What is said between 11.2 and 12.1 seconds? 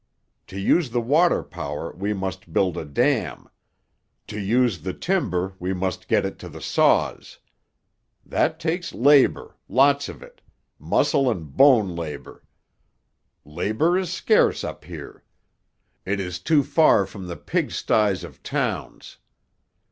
and bone